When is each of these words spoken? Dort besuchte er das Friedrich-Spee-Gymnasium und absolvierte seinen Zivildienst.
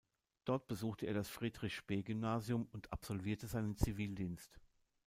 Dort 0.45 0.65
besuchte 0.65 1.05
er 1.05 1.13
das 1.13 1.29
Friedrich-Spee-Gymnasium 1.29 2.67
und 2.71 2.91
absolvierte 2.91 3.45
seinen 3.45 3.77
Zivildienst. 3.77 4.59